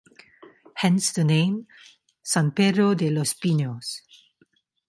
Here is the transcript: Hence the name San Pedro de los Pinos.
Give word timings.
Hence 0.77 1.11
the 1.11 1.23
name 1.23 1.67
San 2.23 2.53
Pedro 2.53 2.95
de 2.95 3.11
los 3.11 3.35
Pinos. 3.35 4.01